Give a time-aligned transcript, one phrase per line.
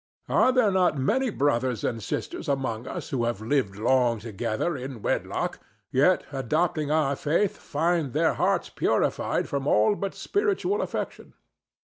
[0.27, 5.03] Are there not many brethren and sisters among us who have lived long together in
[5.03, 5.59] wedlock,
[5.91, 11.35] yet, adopting our faith, find their hearts purified from all but spiritual affection?"